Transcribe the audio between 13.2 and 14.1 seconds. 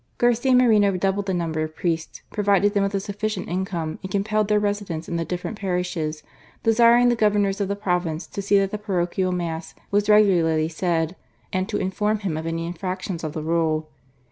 of the rule.